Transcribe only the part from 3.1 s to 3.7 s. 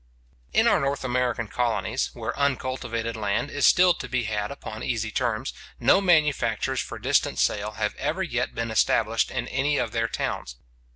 land is